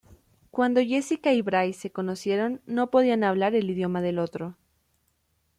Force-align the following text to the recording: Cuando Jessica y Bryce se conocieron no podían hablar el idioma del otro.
Cuando 0.49 0.81
Jessica 0.81 1.31
y 1.31 1.43
Bryce 1.43 1.79
se 1.79 1.91
conocieron 1.91 2.59
no 2.65 2.89
podían 2.89 3.23
hablar 3.23 3.53
el 3.53 3.69
idioma 3.69 4.01
del 4.01 4.17
otro. 4.17 4.55